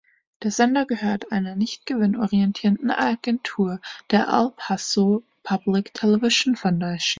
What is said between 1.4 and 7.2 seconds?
nicht gewinnorientierten Agentur, der El Paso Public Television Foundation.